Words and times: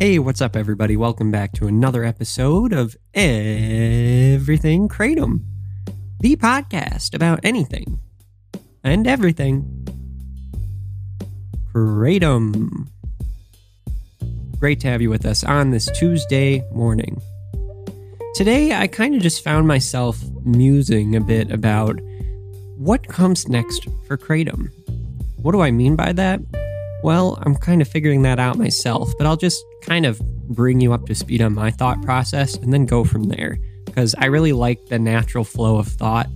Hey, 0.00 0.20
what's 0.20 0.40
up, 0.40 0.54
everybody? 0.54 0.96
Welcome 0.96 1.32
back 1.32 1.50
to 1.54 1.66
another 1.66 2.04
episode 2.04 2.72
of 2.72 2.96
Everything 3.14 4.88
Kratom, 4.88 5.40
the 6.20 6.36
podcast 6.36 7.14
about 7.14 7.40
anything 7.42 7.98
and 8.84 9.08
everything. 9.08 9.88
Kratom. 11.74 12.86
Great 14.60 14.78
to 14.82 14.86
have 14.86 15.02
you 15.02 15.10
with 15.10 15.26
us 15.26 15.42
on 15.42 15.72
this 15.72 15.90
Tuesday 15.98 16.64
morning. 16.70 17.20
Today, 18.36 18.74
I 18.74 18.86
kind 18.86 19.16
of 19.16 19.20
just 19.20 19.42
found 19.42 19.66
myself 19.66 20.22
musing 20.44 21.16
a 21.16 21.20
bit 21.20 21.50
about 21.50 21.98
what 22.76 23.08
comes 23.08 23.48
next 23.48 23.88
for 24.06 24.16
Kratom. 24.16 24.68
What 25.42 25.50
do 25.50 25.60
I 25.60 25.72
mean 25.72 25.96
by 25.96 26.12
that? 26.12 26.40
Well, 27.02 27.38
I'm 27.42 27.54
kind 27.54 27.80
of 27.80 27.88
figuring 27.88 28.22
that 28.22 28.40
out 28.40 28.58
myself, 28.58 29.12
but 29.18 29.26
I'll 29.26 29.36
just 29.36 29.64
kind 29.82 30.04
of 30.04 30.18
bring 30.48 30.80
you 30.80 30.92
up 30.92 31.06
to 31.06 31.14
speed 31.14 31.40
on 31.40 31.54
my 31.54 31.70
thought 31.70 32.02
process 32.02 32.56
and 32.56 32.72
then 32.72 32.86
go 32.86 33.04
from 33.04 33.24
there. 33.24 33.58
Because 33.84 34.14
I 34.18 34.26
really 34.26 34.52
like 34.52 34.86
the 34.86 34.98
natural 34.98 35.44
flow 35.44 35.78
of 35.78 35.86
thought 35.86 36.26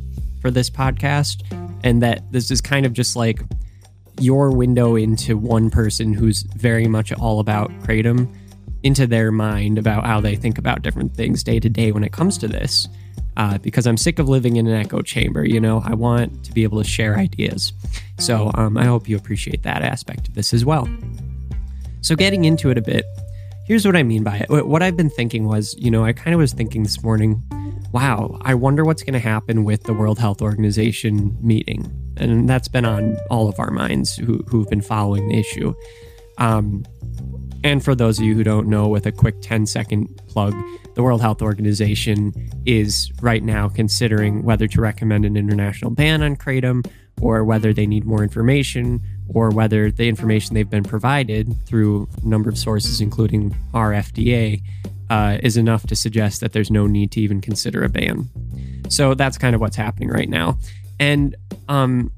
for 0.40 0.50
this 0.50 0.70
podcast, 0.70 1.42
and 1.84 2.02
that 2.02 2.30
this 2.32 2.50
is 2.50 2.60
kind 2.60 2.86
of 2.86 2.92
just 2.92 3.16
like 3.16 3.40
your 4.20 4.50
window 4.50 4.96
into 4.96 5.36
one 5.36 5.70
person 5.70 6.12
who's 6.12 6.42
very 6.42 6.86
much 6.86 7.12
all 7.12 7.40
about 7.40 7.70
Kratom, 7.80 8.32
into 8.82 9.06
their 9.06 9.30
mind 9.30 9.78
about 9.78 10.04
how 10.04 10.20
they 10.20 10.36
think 10.36 10.58
about 10.58 10.82
different 10.82 11.14
things 11.14 11.42
day 11.42 11.60
to 11.60 11.68
day 11.68 11.92
when 11.92 12.04
it 12.04 12.12
comes 12.12 12.36
to 12.38 12.48
this. 12.48 12.88
Uh, 13.36 13.56
because 13.58 13.86
I'm 13.86 13.96
sick 13.96 14.18
of 14.18 14.28
living 14.28 14.56
in 14.56 14.66
an 14.66 14.74
echo 14.74 15.00
chamber. 15.00 15.44
You 15.44 15.58
know, 15.58 15.82
I 15.84 15.94
want 15.94 16.44
to 16.44 16.52
be 16.52 16.64
able 16.64 16.82
to 16.82 16.88
share 16.88 17.16
ideas. 17.16 17.72
So 18.18 18.50
um, 18.54 18.76
I 18.76 18.84
hope 18.84 19.08
you 19.08 19.16
appreciate 19.16 19.62
that 19.62 19.82
aspect 19.82 20.28
of 20.28 20.34
this 20.34 20.52
as 20.52 20.64
well. 20.64 20.86
So, 22.02 22.16
getting 22.16 22.44
into 22.44 22.68
it 22.70 22.76
a 22.76 22.82
bit, 22.82 23.06
here's 23.64 23.86
what 23.86 23.94
I 23.94 24.02
mean 24.02 24.24
by 24.24 24.38
it. 24.38 24.50
What 24.50 24.82
I've 24.82 24.96
been 24.96 25.08
thinking 25.08 25.46
was, 25.46 25.74
you 25.78 25.90
know, 25.90 26.04
I 26.04 26.12
kind 26.12 26.34
of 26.34 26.38
was 26.38 26.52
thinking 26.52 26.82
this 26.82 27.02
morning, 27.02 27.40
wow, 27.92 28.38
I 28.42 28.54
wonder 28.54 28.84
what's 28.84 29.04
going 29.04 29.14
to 29.14 29.20
happen 29.20 29.62
with 29.62 29.84
the 29.84 29.92
World 29.92 30.18
Health 30.18 30.42
Organization 30.42 31.36
meeting. 31.40 31.90
And 32.16 32.48
that's 32.48 32.66
been 32.66 32.84
on 32.84 33.16
all 33.30 33.48
of 33.48 33.58
our 33.60 33.70
minds 33.70 34.16
who, 34.16 34.38
who've 34.48 34.68
been 34.68 34.80
following 34.80 35.28
the 35.28 35.38
issue. 35.38 35.74
Um, 36.38 36.84
and 37.62 37.84
for 37.84 37.94
those 37.94 38.18
of 38.18 38.24
you 38.24 38.34
who 38.34 38.42
don't 38.42 38.66
know, 38.66 38.88
with 38.88 39.06
a 39.06 39.12
quick 39.12 39.36
10 39.42 39.66
second 39.66 40.08
plug, 40.26 40.54
the 40.94 41.02
World 41.02 41.20
Health 41.20 41.42
Organization 41.42 42.32
is 42.66 43.10
right 43.20 43.42
now 43.42 43.68
considering 43.68 44.42
whether 44.42 44.66
to 44.68 44.80
recommend 44.80 45.24
an 45.24 45.36
international 45.36 45.90
ban 45.90 46.22
on 46.22 46.36
kratom 46.36 46.86
or 47.20 47.44
whether 47.44 47.72
they 47.72 47.86
need 47.86 48.04
more 48.04 48.22
information 48.22 49.00
or 49.28 49.50
whether 49.50 49.90
the 49.90 50.08
information 50.08 50.54
they've 50.54 50.68
been 50.68 50.84
provided 50.84 51.54
through 51.66 52.08
a 52.22 52.26
number 52.26 52.50
of 52.50 52.58
sources, 52.58 53.00
including 53.00 53.54
our 53.72 53.92
FDA, 53.92 54.60
uh, 55.10 55.38
is 55.42 55.56
enough 55.56 55.86
to 55.86 55.96
suggest 55.96 56.40
that 56.40 56.52
there's 56.52 56.70
no 56.70 56.86
need 56.86 57.10
to 57.12 57.20
even 57.20 57.40
consider 57.40 57.84
a 57.84 57.88
ban. 57.88 58.28
So 58.88 59.14
that's 59.14 59.38
kind 59.38 59.54
of 59.54 59.60
what's 59.60 59.76
happening 59.76 60.08
right 60.08 60.28
now. 60.28 60.58
And 60.98 61.36
um, 61.68 62.10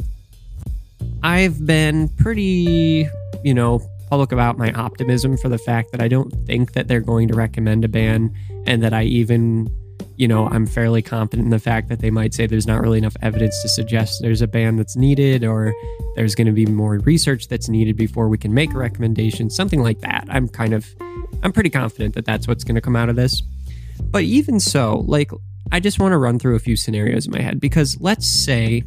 I've 1.22 1.64
been 1.64 2.08
pretty, 2.08 3.08
you 3.42 3.54
know, 3.54 3.80
public 4.08 4.32
about 4.32 4.58
my 4.58 4.72
optimism 4.72 5.36
for 5.36 5.48
the 5.48 5.58
fact 5.58 5.92
that 5.92 6.00
I 6.00 6.08
don't 6.08 6.30
think 6.46 6.72
that 6.72 6.88
they're 6.88 7.00
going 7.00 7.28
to 7.28 7.34
recommend 7.34 7.84
a 7.84 7.88
ban 7.88 8.34
and 8.66 8.82
that 8.82 8.92
I 8.92 9.04
even, 9.04 9.68
you 10.16 10.28
know, 10.28 10.48
I'm 10.48 10.66
fairly 10.66 11.02
confident 11.02 11.46
in 11.46 11.50
the 11.50 11.58
fact 11.58 11.88
that 11.88 12.00
they 12.00 12.10
might 12.10 12.34
say 12.34 12.46
there's 12.46 12.66
not 12.66 12.80
really 12.80 12.98
enough 12.98 13.16
evidence 13.22 13.60
to 13.62 13.68
suggest 13.68 14.20
there's 14.22 14.42
a 14.42 14.46
ban 14.46 14.76
that's 14.76 14.96
needed 14.96 15.44
or 15.44 15.74
there's 16.16 16.34
going 16.34 16.46
to 16.46 16.52
be 16.52 16.66
more 16.66 16.98
research 16.98 17.48
that's 17.48 17.68
needed 17.68 17.96
before 17.96 18.28
we 18.28 18.38
can 18.38 18.54
make 18.54 18.72
a 18.72 18.78
recommendation, 18.78 19.50
something 19.50 19.82
like 19.82 20.00
that. 20.00 20.24
I'm 20.28 20.48
kind 20.48 20.74
of, 20.74 20.86
I'm 21.42 21.52
pretty 21.52 21.70
confident 21.70 22.14
that 22.14 22.24
that's 22.24 22.46
what's 22.46 22.64
going 22.64 22.76
to 22.76 22.80
come 22.80 22.96
out 22.96 23.08
of 23.08 23.16
this. 23.16 23.42
But 24.00 24.24
even 24.24 24.60
so, 24.60 25.04
like, 25.06 25.30
I 25.72 25.80
just 25.80 25.98
want 25.98 26.12
to 26.12 26.18
run 26.18 26.38
through 26.38 26.56
a 26.56 26.60
few 26.60 26.76
scenarios 26.76 27.26
in 27.26 27.32
my 27.32 27.40
head 27.40 27.58
because 27.60 28.00
let's 28.00 28.26
say, 28.26 28.82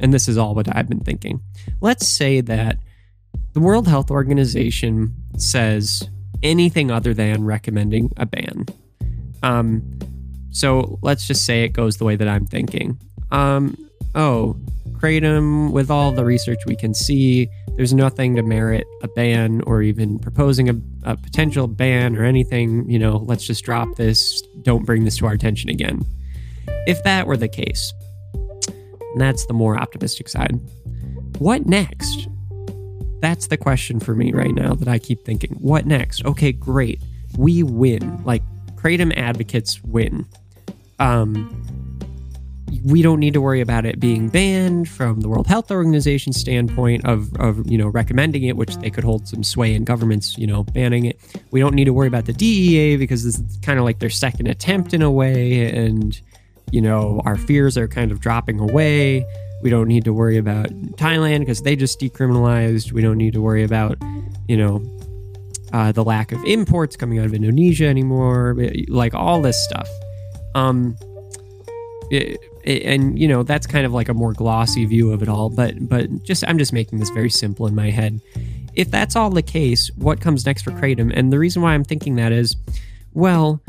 and 0.00 0.12
this 0.12 0.28
is 0.28 0.38
all 0.38 0.54
what 0.54 0.74
I've 0.74 0.88
been 0.88 1.00
thinking, 1.00 1.40
let's 1.80 2.08
say 2.08 2.40
that 2.40 2.78
the 3.52 3.60
World 3.60 3.86
Health 3.86 4.10
Organization 4.10 5.14
says 5.36 6.08
anything 6.42 6.90
other 6.90 7.14
than 7.14 7.44
recommending 7.44 8.10
a 8.16 8.26
ban. 8.26 8.66
Um, 9.42 9.98
so 10.50 10.98
let's 11.02 11.26
just 11.26 11.44
say 11.44 11.64
it 11.64 11.70
goes 11.70 11.96
the 11.96 12.04
way 12.04 12.16
that 12.16 12.28
I'm 12.28 12.46
thinking. 12.46 12.98
Um, 13.30 13.76
oh, 14.14 14.56
kratom, 14.92 15.72
with 15.72 15.90
all 15.90 16.12
the 16.12 16.24
research 16.24 16.60
we 16.66 16.76
can 16.76 16.94
see, 16.94 17.48
there's 17.76 17.94
nothing 17.94 18.36
to 18.36 18.42
merit 18.42 18.86
a 19.02 19.08
ban 19.08 19.62
or 19.66 19.82
even 19.82 20.18
proposing 20.18 20.68
a, 20.68 20.74
a 21.04 21.16
potential 21.16 21.66
ban 21.66 22.16
or 22.16 22.24
anything. 22.24 22.88
You 22.88 22.98
know, 22.98 23.16
let's 23.16 23.46
just 23.46 23.64
drop 23.64 23.96
this. 23.96 24.42
Don't 24.62 24.84
bring 24.84 25.04
this 25.04 25.16
to 25.18 25.26
our 25.26 25.32
attention 25.32 25.70
again. 25.70 26.02
If 26.86 27.02
that 27.04 27.26
were 27.26 27.36
the 27.36 27.48
case, 27.48 27.92
and 28.34 29.20
that's 29.20 29.46
the 29.46 29.54
more 29.54 29.78
optimistic 29.78 30.28
side. 30.28 30.58
What 31.38 31.66
next? 31.66 32.28
That's 33.22 33.46
the 33.46 33.56
question 33.56 34.00
for 34.00 34.16
me 34.16 34.32
right 34.32 34.52
now 34.52 34.74
that 34.74 34.88
I 34.88 34.98
keep 34.98 35.24
thinking. 35.24 35.52
What 35.60 35.86
next? 35.86 36.24
Okay, 36.24 36.50
great. 36.50 37.00
We 37.38 37.62
win. 37.62 38.20
Like 38.24 38.42
Kratom 38.74 39.16
advocates 39.16 39.80
win. 39.84 40.26
Um, 40.98 41.48
we 42.84 43.00
don't 43.00 43.20
need 43.20 43.32
to 43.34 43.40
worry 43.40 43.60
about 43.60 43.86
it 43.86 44.00
being 44.00 44.28
banned 44.28 44.88
from 44.88 45.20
the 45.20 45.28
World 45.28 45.46
Health 45.46 45.70
Organization 45.70 46.32
standpoint 46.32 47.04
of, 47.04 47.32
of 47.36 47.70
you 47.70 47.78
know 47.78 47.86
recommending 47.86 48.42
it, 48.42 48.56
which 48.56 48.76
they 48.78 48.90
could 48.90 49.04
hold 49.04 49.28
some 49.28 49.44
sway 49.44 49.72
in 49.72 49.84
governments, 49.84 50.36
you 50.36 50.48
know, 50.48 50.64
banning 50.64 51.04
it. 51.04 51.20
We 51.52 51.60
don't 51.60 51.76
need 51.76 51.84
to 51.84 51.92
worry 51.92 52.08
about 52.08 52.24
the 52.24 52.32
DEA 52.32 52.96
because 52.96 53.22
this 53.22 53.38
is 53.38 53.56
kind 53.62 53.78
of 53.78 53.84
like 53.84 54.00
their 54.00 54.10
second 54.10 54.48
attempt 54.48 54.94
in 54.94 55.00
a 55.00 55.10
way, 55.12 55.70
and 55.70 56.20
you 56.72 56.80
know 56.80 57.22
our 57.24 57.36
fears 57.36 57.78
are 57.78 57.86
kind 57.86 58.10
of 58.10 58.18
dropping 58.18 58.58
away. 58.58 59.24
We 59.62 59.70
don't 59.70 59.88
need 59.88 60.04
to 60.04 60.12
worry 60.12 60.38
about 60.38 60.66
Thailand 60.96 61.40
because 61.40 61.62
they 61.62 61.76
just 61.76 62.00
decriminalized. 62.00 62.92
We 62.92 63.00
don't 63.00 63.18
need 63.18 63.32
to 63.34 63.40
worry 63.40 63.62
about, 63.62 63.96
you 64.48 64.56
know, 64.56 64.82
uh, 65.72 65.92
the 65.92 66.04
lack 66.04 66.32
of 66.32 66.44
imports 66.44 66.96
coming 66.96 67.18
out 67.18 67.26
of 67.26 67.34
Indonesia 67.34 67.86
anymore. 67.86 68.56
Like 68.88 69.14
all 69.14 69.40
this 69.40 69.62
stuff. 69.64 69.88
Um, 70.54 70.96
it, 72.10 72.38
it, 72.64 72.82
and 72.82 73.18
you 73.18 73.26
know 73.26 73.42
that's 73.42 73.66
kind 73.66 73.86
of 73.86 73.92
like 73.92 74.08
a 74.08 74.14
more 74.14 74.32
glossy 74.32 74.84
view 74.84 75.12
of 75.12 75.22
it 75.22 75.28
all. 75.28 75.48
But 75.48 75.88
but 75.88 76.22
just 76.22 76.44
I'm 76.46 76.58
just 76.58 76.72
making 76.72 76.98
this 76.98 77.10
very 77.10 77.30
simple 77.30 77.66
in 77.66 77.74
my 77.74 77.90
head. 77.90 78.20
If 78.74 78.90
that's 78.90 79.16
all 79.16 79.30
the 79.30 79.42
case, 79.42 79.90
what 79.96 80.20
comes 80.20 80.46
next 80.46 80.62
for 80.62 80.70
kratom? 80.72 81.12
And 81.14 81.32
the 81.32 81.38
reason 81.38 81.62
why 81.62 81.74
I'm 81.74 81.84
thinking 81.84 82.16
that 82.16 82.32
is, 82.32 82.56
well, 83.12 83.60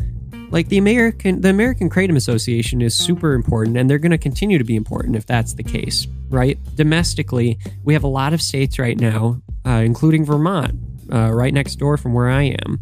like 0.53 0.69
the 0.69 0.77
American 0.77 1.41
the 1.41 1.49
American 1.49 1.89
Kratom 1.89 2.15
Association 2.15 2.79
is 2.81 2.95
super 2.95 3.33
important 3.33 3.75
and 3.75 3.89
they're 3.89 3.97
going 3.97 4.11
to 4.11 4.19
continue 4.19 4.59
to 4.59 4.63
be 4.63 4.75
important 4.75 5.15
if 5.15 5.25
that's 5.25 5.55
the 5.55 5.63
case, 5.63 6.07
right? 6.29 6.59
Domestically, 6.75 7.57
we 7.83 7.93
have 7.93 8.03
a 8.03 8.07
lot 8.07 8.33
of 8.33 8.41
states 8.41 8.77
right 8.77 8.97
now, 8.97 9.41
uh, 9.65 9.81
including 9.83 10.23
Vermont, 10.23 10.79
uh, 11.11 11.31
right 11.33 11.53
next 11.53 11.75
door 11.77 11.97
from 11.97 12.13
where 12.13 12.29
I 12.29 12.55
am. 12.65 12.79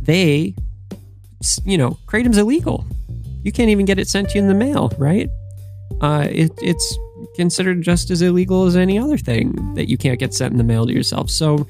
They, 0.00 0.54
you 1.66 1.76
know, 1.76 1.98
Kratom's 2.06 2.38
illegal. 2.38 2.86
You 3.44 3.52
can't 3.52 3.68
even 3.68 3.84
get 3.84 3.98
it 3.98 4.08
sent 4.08 4.30
to 4.30 4.36
you 4.36 4.40
in 4.40 4.48
the 4.48 4.54
mail, 4.54 4.90
right? 4.96 5.28
Uh, 6.00 6.28
it, 6.30 6.50
it's 6.62 6.98
considered 7.36 7.82
just 7.82 8.10
as 8.10 8.22
illegal 8.22 8.64
as 8.64 8.74
any 8.74 8.98
other 8.98 9.18
thing 9.18 9.74
that 9.74 9.86
you 9.86 9.98
can't 9.98 10.18
get 10.18 10.32
sent 10.32 10.52
in 10.52 10.56
the 10.56 10.64
mail 10.64 10.86
to 10.86 10.92
yourself. 10.94 11.28
So 11.28 11.66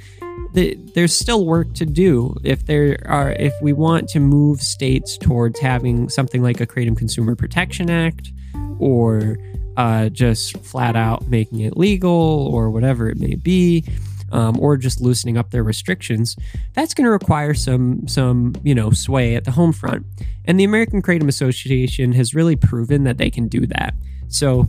the, 0.52 0.78
there's 0.94 1.14
still 1.14 1.46
work 1.46 1.72
to 1.74 1.86
do 1.86 2.36
if 2.44 2.66
there 2.66 2.98
are 3.06 3.32
if 3.32 3.54
we 3.62 3.72
want 3.72 4.08
to 4.08 4.20
move 4.20 4.60
states 4.60 5.16
towards 5.16 5.58
having 5.60 6.08
something 6.08 6.42
like 6.42 6.60
a 6.60 6.66
Kratom 6.66 6.96
Consumer 6.96 7.34
Protection 7.34 7.88
Act 7.88 8.32
or 8.78 9.38
uh, 9.76 10.10
just 10.10 10.56
flat 10.58 10.96
out 10.96 11.28
making 11.28 11.60
it 11.60 11.76
legal 11.76 12.10
or 12.52 12.70
whatever 12.70 13.08
it 13.08 13.18
may 13.18 13.34
be. 13.34 13.84
Um, 14.30 14.58
or 14.58 14.78
just 14.78 15.02
loosening 15.02 15.36
up 15.36 15.50
their 15.50 15.62
restrictions, 15.62 16.36
that's 16.72 16.94
going 16.94 17.04
to 17.04 17.10
require 17.10 17.52
some 17.52 18.08
some 18.08 18.54
you 18.62 18.74
know 18.74 18.90
sway 18.90 19.36
at 19.36 19.44
the 19.44 19.50
home 19.50 19.74
front. 19.74 20.06
And 20.46 20.58
the 20.58 20.64
American 20.64 21.02
Kratom 21.02 21.28
Association 21.28 22.12
has 22.12 22.34
really 22.34 22.56
proven 22.56 23.04
that 23.04 23.18
they 23.18 23.28
can 23.28 23.46
do 23.46 23.66
that. 23.66 23.92
So 24.28 24.68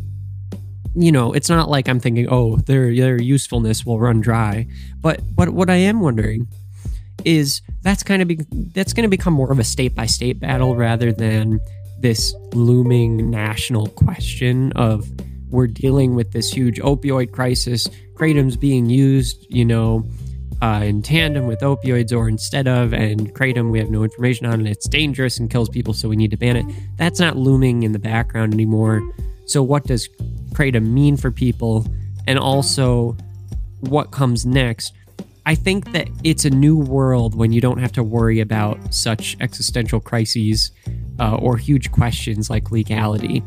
you 0.96 1.12
know, 1.12 1.34
it's 1.34 1.50
not 1.50 1.70
like 1.70 1.88
I'm 1.90 2.00
thinking, 2.00 2.28
oh, 2.30 2.58
their 2.58 2.96
their 2.96 3.22
usefulness 3.22 3.86
will 3.86 4.00
run 4.00 4.22
dry. 4.22 4.68
But 5.02 5.22
but 5.36 5.50
what 5.50 5.70
I 5.70 5.76
am 5.76 6.02
wondering 6.02 6.48
is 7.26 7.62
that's 7.82 8.04
kind 8.04 8.22
of 8.22 8.28
be, 8.28 8.40
that's 8.74 8.94
going 8.94 9.04
to 9.04 9.10
become 9.10 9.34
more 9.34 9.52
of 9.52 9.60
a 9.60 9.64
state 9.64 9.96
by 9.96 10.06
state 10.06 10.40
battle 10.40 10.76
rather 10.76 11.12
than 11.12 11.60
this 12.00 12.36
looming 12.54 13.30
national 13.30 13.88
question 13.88 14.72
of 14.74 15.10
we're 15.50 15.68
dealing 15.68 16.16
with 16.16 16.32
this 16.32 16.52
huge 16.52 16.80
opioid 16.80 17.32
crisis. 17.32 17.88
Kratom's 18.16 18.58
being 18.58 18.90
used, 18.90 19.46
you 19.50 19.64
know, 19.64 20.04
uh, 20.62 20.82
in 20.84 21.02
tandem 21.02 21.46
with 21.46 21.60
opioids 21.60 22.16
or 22.16 22.28
instead 22.28 22.68
of, 22.68 22.94
and 22.94 23.34
kratom 23.36 23.72
we 23.72 23.80
have 23.80 23.90
no 23.90 24.04
information 24.04 24.46
on, 24.46 24.54
and 24.54 24.68
it's 24.68 24.88
dangerous 24.88 25.38
and 25.38 25.50
kills 25.50 25.70
people, 25.70 25.94
so 25.94 26.10
we 26.10 26.16
need 26.16 26.32
to 26.32 26.38
ban 26.38 26.56
it. 26.56 26.66
That's 26.98 27.20
not 27.20 27.38
looming 27.38 27.84
in 27.84 27.92
the 27.92 28.00
background 28.00 28.54
anymore. 28.54 29.02
So, 29.46 29.62
what 29.62 29.84
does 29.84 30.08
kratom 30.54 30.88
mean 30.92 31.18
for 31.18 31.32
people? 31.32 31.86
And 32.28 32.40
also, 32.40 33.18
what 33.82 34.12
comes 34.12 34.46
next? 34.46 34.94
I 35.46 35.56
think 35.56 35.92
that 35.92 36.08
it's 36.24 36.46
a 36.46 36.50
new 36.50 36.78
world 36.78 37.36
when 37.36 37.52
you 37.52 37.60
don't 37.60 37.80
have 37.80 37.92
to 37.94 38.04
worry 38.04 38.40
about 38.40 38.94
such 38.94 39.36
existential 39.42 40.00
crises 40.00 40.72
uh, 41.20 41.36
or 41.36 41.58
huge 41.58 41.92
questions 41.92 42.50
like 42.50 42.72
legality, 42.72 43.44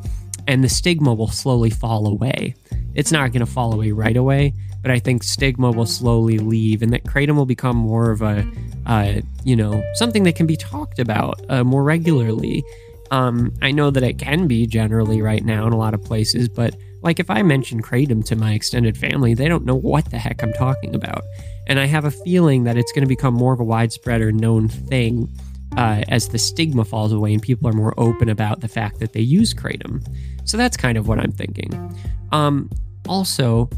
and 0.46 0.62
the 0.62 0.68
stigma 0.68 1.14
will 1.14 1.28
slowly 1.28 1.70
fall 1.70 2.06
away. 2.06 2.54
It's 2.94 3.12
not 3.12 3.32
going 3.32 3.44
to 3.44 3.50
fall 3.50 3.72
away 3.72 3.92
right 3.92 4.16
away, 4.16 4.52
but 4.82 4.90
I 4.90 4.98
think 4.98 5.22
stigma 5.22 5.70
will 5.70 5.86
slowly 5.86 6.38
leave, 6.38 6.82
and 6.82 6.92
that 6.92 7.04
kratom 7.04 7.36
will 7.36 7.46
become 7.46 7.76
more 7.76 8.10
of 8.10 8.20
a, 8.20 8.46
uh, 8.84 9.20
you 9.42 9.56
know, 9.56 9.82
something 9.94 10.24
that 10.24 10.36
can 10.36 10.46
be 10.46 10.56
talked 10.56 10.98
about 10.98 11.40
uh, 11.48 11.64
more 11.64 11.82
regularly. 11.82 12.62
Um, 13.10 13.54
I 13.62 13.70
know 13.70 13.90
that 13.90 14.02
it 14.02 14.18
can 14.18 14.46
be 14.46 14.66
generally 14.66 15.22
right 15.22 15.44
now 15.44 15.66
in 15.66 15.72
a 15.72 15.78
lot 15.78 15.94
of 15.94 16.04
places, 16.04 16.48
but 16.48 16.76
like 17.06 17.20
if 17.20 17.30
I 17.30 17.42
mention 17.42 17.80
kratom 17.82 18.24
to 18.24 18.34
my 18.34 18.52
extended 18.52 18.98
family, 18.98 19.32
they 19.32 19.46
don't 19.46 19.64
know 19.64 19.76
what 19.76 20.10
the 20.10 20.18
heck 20.18 20.42
I'm 20.42 20.52
talking 20.52 20.92
about. 20.92 21.22
And 21.68 21.78
I 21.78 21.84
have 21.84 22.04
a 22.04 22.10
feeling 22.10 22.64
that 22.64 22.76
it's 22.76 22.90
going 22.90 23.04
to 23.04 23.08
become 23.08 23.32
more 23.32 23.52
of 23.52 23.60
a 23.60 23.64
widespread 23.64 24.20
or 24.20 24.32
known 24.32 24.68
thing 24.68 25.28
uh, 25.76 26.02
as 26.08 26.28
the 26.30 26.38
stigma 26.38 26.84
falls 26.84 27.12
away 27.12 27.32
and 27.32 27.40
people 27.40 27.68
are 27.68 27.72
more 27.72 27.94
open 27.96 28.28
about 28.28 28.60
the 28.60 28.66
fact 28.66 28.98
that 28.98 29.12
they 29.12 29.20
use 29.20 29.54
kratom. 29.54 30.04
So 30.44 30.56
that's 30.56 30.76
kind 30.76 30.98
of 30.98 31.06
what 31.06 31.20
I'm 31.20 31.30
thinking. 31.30 31.96
Um, 32.32 32.70
also, 33.08 33.70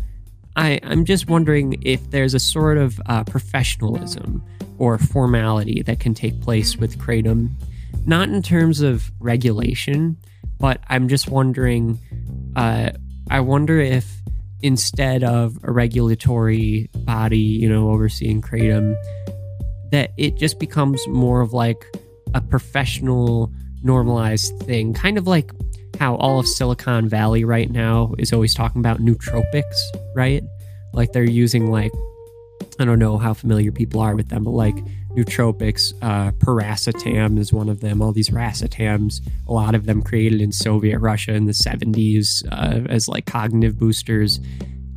I, 0.57 0.81
I'm 0.83 1.05
just 1.05 1.29
wondering 1.29 1.83
if 1.83 2.11
there's 2.11 2.33
a 2.33 2.41
sort 2.41 2.79
of 2.79 2.99
uh, 3.07 3.25
professionalism 3.25 4.43
or 4.79 4.97
formality 4.97 5.83
that 5.83 6.01
can 6.01 6.15
take 6.15 6.41
place 6.41 6.79
with 6.79 6.99
kratom, 6.99 7.51
not 8.07 8.31
in 8.31 8.43
terms 8.43 8.81
of 8.81 9.13
regulation, 9.21 10.17
but 10.59 10.81
I'm 10.89 11.09
just 11.09 11.29
wondering 11.29 11.99
uh, 12.57 12.93
I 13.31 13.41
wonder 13.41 13.79
if 13.81 14.07
instead 14.61 15.23
of 15.23 15.59
a 15.63 15.71
regulatory 15.71 16.91
body, 16.95 17.39
you 17.39 17.69
know, 17.69 17.91
overseeing 17.91 18.43
Kratom, 18.43 18.97
that 19.93 20.13
it 20.17 20.37
just 20.37 20.59
becomes 20.59 21.07
more 21.09 21.41
of 21.41 21.53
like 21.53 21.85
a 22.35 22.41
professional, 22.41 23.53
normalized 23.83 24.59
thing, 24.61 24.93
kind 24.95 25.19
of 25.19 25.27
like 25.27 25.51
how 25.99 26.17
all 26.17 26.39
of 26.39 26.47
Silicon 26.47 27.09
Valley 27.09 27.45
right 27.45 27.71
now 27.71 28.15
is 28.19 28.33
always 28.33 28.55
talking 28.55 28.81
about 28.81 28.99
nootropics, 28.99 29.77
right? 30.15 30.43
Like 30.93 31.13
they're 31.13 31.25
using 31.25 31.71
like 31.71 31.93
I 32.81 32.85
don't 32.85 32.99
know 32.99 33.19
how 33.19 33.35
familiar 33.35 33.73
people 33.73 34.01
are 34.01 34.15
with 34.15 34.29
them, 34.29 34.45
but 34.45 34.51
like 34.51 34.77
nootropics. 35.17 35.93
Uh, 36.03 36.33
piracetam 36.33 37.39
is 37.39 37.53
one 37.53 37.69
of 37.69 37.81
them. 37.81 38.03
All 38.03 38.13
these 38.13 38.31
racetams, 38.31 39.21
a 39.47 39.53
lot 39.53 39.75
of 39.75 39.87
them 39.87 40.03
created 40.03 40.41
in 40.41 40.53
Soviet 40.53 40.99
Russia 40.99 41.35
in 41.35 41.47
the 41.47 41.53
70s 41.53 42.45
uh, 42.51 42.87
as 42.89 43.09
like 43.09 43.27
cognitive 43.27 43.79
boosters. 43.79 44.41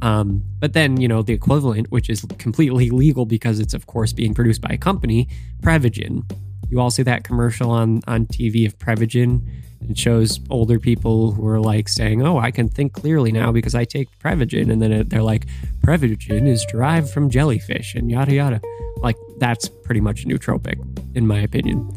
Um, 0.02 0.44
but 0.60 0.74
then, 0.74 1.00
you 1.00 1.08
know, 1.08 1.22
the 1.22 1.34
equivalent, 1.34 1.92
which 1.92 2.10
is 2.10 2.26
completely 2.38 2.90
legal 2.90 3.26
because 3.26 3.60
it's, 3.60 3.74
of 3.74 3.86
course, 3.86 4.14
being 4.14 4.34
produced 4.34 4.62
by 4.62 4.70
a 4.74 4.78
company, 4.78 5.28
Prevagen. 5.62 6.30
You 6.70 6.80
all 6.80 6.90
see 6.90 7.04
that 7.04 7.24
commercial 7.24 7.70
on, 7.70 8.02
on 8.08 8.26
TV 8.26 8.66
of 8.66 8.78
Prevagen 8.80 9.42
it 9.90 9.98
shows 9.98 10.40
older 10.50 10.80
people 10.80 11.32
who 11.32 11.48
are 11.48 11.60
like 11.60 11.90
saying, 11.90 12.22
"Oh, 12.22 12.38
I 12.38 12.52
can 12.52 12.70
think 12.70 12.94
clearly 12.94 13.32
now 13.32 13.52
because 13.52 13.76
I 13.76 13.86
take 13.86 14.08
Prevagen," 14.20 14.72
and 14.72 14.82
then 14.82 15.08
they're 15.08 15.24
like, 15.24 15.48
"Prevagen 15.82 16.48
is 16.48 16.66
derived 16.66 17.10
from 17.10 17.30
jellyfish," 17.30 17.96
and 17.96 18.10
yada 18.10 18.34
yada. 18.34 18.62
Like 19.02 19.18
that's 19.38 19.68
pretty 19.70 20.02
much 20.02 20.26
nootropic, 20.26 20.78
in 21.16 21.28
my 21.28 21.40
opinion. 21.40 21.90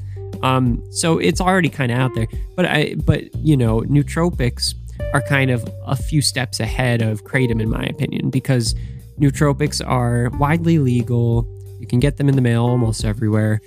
Um, 0.43 0.83
so 0.91 1.19
it's 1.19 1.41
already 1.41 1.69
kind 1.69 1.93
of 1.93 1.99
out 1.99 2.15
there, 2.15 2.27
but 2.57 2.67
I, 2.67 2.97
but 2.97 3.35
you 3.37 3.57
know, 3.57 3.81
nootropics 3.83 4.75
are 5.13 5.23
kind 5.23 5.51
of 5.51 5.67
a 5.87 5.97
few 5.97 6.21
steps 6.21 6.61
ahead 6.61 7.03
of 7.03 7.25
kratom, 7.25 7.61
in 7.63 7.71
my 7.71 7.85
opinion, 7.85 8.31
because 8.31 8.75
nootropics 9.19 9.87
are 9.87 10.31
widely 10.39 10.79
legal. 10.79 11.49
You 11.81 11.87
can 11.87 12.01
get 12.01 12.17
them 12.17 12.29
in 12.29 12.37
the 12.37 12.43
mail 12.43 12.65
almost 12.65 13.05
everywhere, 13.05 13.61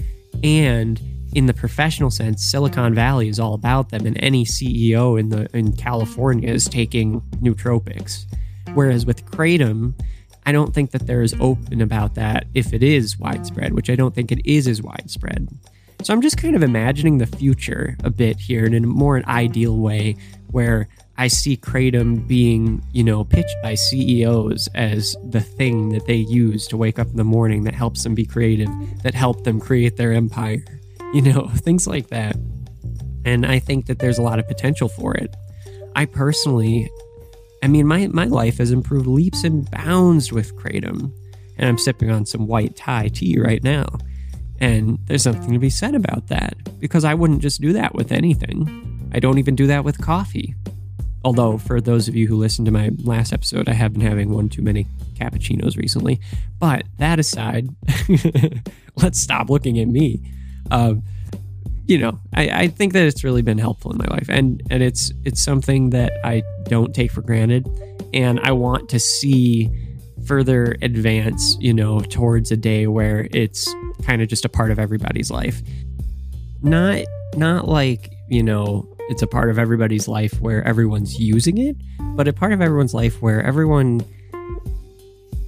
and 0.44 1.02
in 1.34 1.46
the 1.46 1.54
professional 1.54 2.10
sense, 2.10 2.44
Silicon 2.44 2.94
Valley 2.94 3.28
is 3.28 3.40
all 3.40 3.54
about 3.54 3.90
them, 3.90 4.06
and 4.06 4.18
any 4.22 4.46
CEO 4.46 5.20
in 5.20 5.30
the 5.30 5.48
in 5.56 5.74
California 5.74 6.50
is 6.50 6.66
taking 6.66 7.22
nootropics. 7.42 8.26
Whereas 8.74 9.06
with 9.06 9.26
kratom, 9.26 9.94
I 10.48 10.52
don't 10.52 10.74
think 10.74 10.92
that 10.92 11.06
they're 11.06 11.22
as 11.22 11.36
open 11.40 11.82
about 11.82 12.16
that 12.16 12.48
if 12.56 12.74
it 12.74 12.82
is 12.82 13.20
widespread, 13.20 13.74
which 13.74 13.90
I 13.90 13.96
don't 13.96 14.16
think 14.16 14.32
it 14.32 14.44
is 14.46 14.68
as 14.68 14.82
widespread. 14.82 15.50
So 16.02 16.14
I'm 16.14 16.22
just 16.22 16.38
kind 16.38 16.56
of 16.56 16.64
imagining 16.64 17.20
the 17.20 17.28
future 17.28 17.96
a 18.04 18.10
bit 18.10 18.40
here 18.40 18.66
in 18.66 18.74
a 18.74 18.80
more 18.80 19.18
an 19.18 19.26
ideal 19.26 19.78
way 19.78 20.16
where 20.52 20.88
I 21.18 21.28
see 21.28 21.58
kratom 21.58 22.28
being, 22.28 22.84
you 22.94 23.04
know, 23.04 23.24
pitched 23.24 23.56
by 23.62 23.76
CEOs 23.76 24.70
as 24.74 25.16
the 25.30 25.42
thing 25.42 25.90
that 25.90 26.08
they 26.08 26.16
use 26.16 26.66
to 26.68 26.78
wake 26.78 26.98
up 26.98 27.08
in 27.08 27.18
the 27.18 27.24
morning 27.24 27.64
that 27.66 27.76
helps 27.76 28.04
them 28.04 28.16
be 28.16 28.26
creative, 28.26 28.70
that 29.04 29.14
help 29.14 29.44
them 29.44 29.60
create 29.60 29.98
their 29.98 30.14
empire 30.14 30.64
you 31.14 31.22
know, 31.22 31.48
things 31.56 31.88
like 31.88 32.08
that. 32.08 32.36
And 33.26 33.46
I 33.46 33.60
think 33.60 33.88
that 33.88 34.00
there's 34.00 34.18
a 34.18 34.22
lot 34.22 34.40
of 34.40 34.48
potential 34.48 34.88
for 34.88 35.14
it. 35.16 35.36
I 35.96 36.06
personally, 36.06 36.90
I 37.64 37.68
mean, 37.68 37.88
my, 37.88 38.08
my 38.08 38.26
life 38.26 38.58
has 38.60 38.72
improved 38.72 39.08
leaps 39.08 39.44
and 39.44 39.70
bounds 39.72 40.32
with 40.32 40.56
Kratom. 40.56 41.12
And 41.58 41.68
I'm 41.68 41.78
sipping 41.78 42.12
on 42.12 42.26
some 42.26 42.48
white 42.48 42.76
Thai 42.76 43.08
tea 43.10 43.40
right 43.40 43.64
now. 43.64 43.88
And 44.60 45.00
there's 45.06 45.24
something 45.24 45.54
to 45.54 45.60
be 45.60 45.70
said 45.70 45.96
about 45.96 46.28
that 46.28 46.56
because 46.80 47.04
I 47.04 47.14
wouldn't 47.14 47.42
just 47.42 47.62
do 47.62 47.74
that 47.74 47.94
with 47.94 48.12
anything. 48.12 49.10
I 49.14 49.20
don't 49.20 49.38
even 49.38 49.56
do 49.56 49.68
that 49.68 49.84
with 49.84 50.02
coffee. 50.02 50.56
Although, 51.24 51.58
for 51.58 51.82
those 51.82 52.08
of 52.08 52.16
you 52.16 52.28
who 52.28 52.38
listened 52.38 52.68
to 52.68 52.72
my 52.72 52.92
last 53.04 53.34
episode, 53.34 53.68
I 53.68 53.74
have 53.74 53.94
been 53.94 54.02
having 54.02 54.30
one 54.30 54.50
too 54.50 54.62
many 54.62 54.88
cappuccinos 55.16 55.78
recently. 55.78 56.20
But 56.60 56.84
that 57.00 57.20
aside, 57.20 57.70
let's 58.96 59.20
stop 59.20 59.50
looking 59.50 59.80
at 59.80 59.88
me. 59.88 60.22
Um, 60.72 61.04
you 61.88 61.98
know, 61.98 62.20
I, 62.34 62.50
I 62.50 62.68
think 62.68 62.94
that 62.94 63.06
it's 63.06 63.24
really 63.24 63.42
been 63.42 63.58
helpful 63.58 63.92
in 63.92 63.98
my 63.98 64.08
life, 64.08 64.30
and 64.30 64.62
and 64.70 64.84
it's 64.84 65.14
it's 65.24 65.42
something 65.42 65.92
that 65.92 66.14
I 66.24 66.44
don't 66.66 66.94
take 66.94 67.12
for 67.12 67.22
granted, 67.22 67.68
and 68.14 68.40
I 68.42 68.52
want 68.52 68.90
to 68.90 69.00
see 69.00 69.72
further 70.26 70.76
advance, 70.82 71.56
you 71.62 71.74
know, 71.74 72.02
towards 72.02 72.52
a 72.52 72.58
day 72.58 72.88
where 72.88 73.30
it's 73.32 73.74
kind 74.04 74.22
of 74.22 74.28
just 74.28 74.44
a 74.44 74.50
part 74.50 74.72
of 74.72 74.80
everybody's 74.80 75.32
life. 75.32 75.62
Not 76.62 77.06
not 77.38 77.70
like, 77.70 78.12
you 78.28 78.44
know, 78.44 78.94
it's 79.08 79.22
a 79.22 79.28
part 79.28 79.50
of 79.50 79.58
everybody's 79.58 80.10
life 80.10 80.42
where 80.42 80.64
everyone's 80.68 81.18
using 81.18 81.58
it, 81.58 81.78
but 82.16 82.28
a 82.28 82.34
part 82.34 82.52
of 82.52 82.62
everyone's 82.62 82.94
life 82.94 83.22
where 83.22 83.42
everyone 83.42 84.02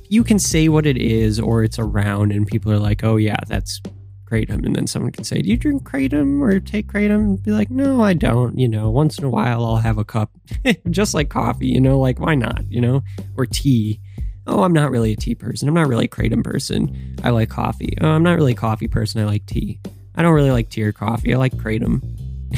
you 0.08 0.24
can 0.24 0.39
say 0.39 0.69
what 0.69 0.88
it 0.88 0.98
is 0.98 1.39
or 1.39 1.63
it's 1.63 1.77
around 1.77 2.31
and 2.31 2.48
people 2.48 2.72
are 2.72 2.79
like, 2.79 3.03
"Oh 3.03 3.17
yeah, 3.17 3.38
that's 3.48 3.81
kratom. 4.29 4.65
And 4.65 4.75
then 4.75 4.88
someone 4.88 5.12
can 5.12 5.24
say 5.24 5.41
do 5.41 5.50
you 5.50 5.57
drink 5.57 5.83
kratom 5.83 6.41
or 6.41 6.59
take 6.59 6.88
kratom? 6.88 7.15
And 7.15 7.43
be 7.43 7.51
like 7.51 7.69
no 7.69 8.01
i 8.01 8.13
don't 8.13 8.57
you 8.57 8.67
know. 8.67 8.89
Once 8.89 9.17
in 9.17 9.24
a 9.24 9.29
while 9.29 9.65
i'll 9.65 9.77
have 9.77 9.98
a 9.98 10.03
cup. 10.03 10.31
Just 10.89 11.13
like 11.13 11.29
coffee 11.29 11.67
you 11.67 11.81
know 11.81 12.00
like 12.00 12.19
why 12.19 12.36
not 12.36 12.69
you 12.69 12.81
know? 12.81 13.03
Or 13.38 13.45
tea. 13.45 14.00
Oh 14.48 14.63
i'm 14.63 14.74
not 14.74 14.91
really 14.91 15.13
a 15.13 15.17
tea 15.17 15.36
person. 15.36 15.67
I'm 15.67 15.75
not 15.75 15.88
really 15.88 16.05
a 16.05 16.09
kratom 16.09 16.43
person. 16.43 17.17
I 17.24 17.31
like 17.31 17.50
coffee. 17.50 17.98
Oh 18.01 18.09
i'm 18.09 18.24
not 18.24 18.36
really 18.36 18.53
a 18.53 18.55
coffee 18.55 18.88
person. 18.88 19.21
I 19.21 19.25
like 19.25 19.45
tea. 19.45 19.79
I 20.15 20.21
don't 20.21 20.33
really 20.33 20.51
like 20.51 20.69
tea 20.69 20.83
or 20.83 20.91
coffee. 20.91 21.33
I 21.33 21.38
like 21.38 21.53
kratom 21.53 22.01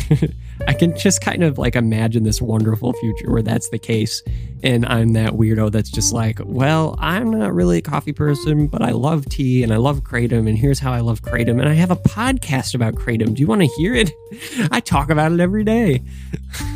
I 0.68 0.74
can 0.74 0.98
just 0.98 1.22
kind 1.22 1.44
of 1.44 1.58
like 1.58 1.76
imagine 1.76 2.24
this 2.24 2.42
wonderful 2.42 2.94
future 2.94 3.32
where 3.32 3.42
that's 3.42 3.70
the 3.70 3.80
case. 3.80 4.22
And 4.64 4.86
I'm 4.86 5.14
that 5.14 5.34
weirdo 5.34 5.72
that's 5.72 5.90
just 5.90 6.14
like, 6.14 6.40
well, 6.44 6.96
I'm 7.00 7.32
not 7.32 7.54
really 7.54 7.80
a 7.80 7.82
coffee 7.82 8.14
person, 8.14 8.68
but 8.68 8.82
I 8.82 8.92
love 8.92 9.26
tea 9.26 9.64
and 9.64 9.74
I 9.74 9.78
love 9.78 10.02
Kratom. 10.02 10.48
And 10.48 10.58
here's 10.58 10.80
how 10.80 10.92
I 10.92 11.00
love 11.00 11.22
Kratom. 11.22 11.60
And 11.60 11.68
I 11.68 11.74
have 11.74 11.92
a 11.92 11.96
podcast 11.96 12.76
about 12.76 12.96
Kratom. 12.96 13.34
Do 13.34 13.42
you 13.42 13.48
want 13.48 13.62
to 13.62 13.68
hear 13.68 13.96
it? 13.96 14.12
I 14.72 14.80
talk 14.80 15.10
about 15.10 15.32
it 15.32 15.40
every 15.40 15.64
day. 15.64 16.04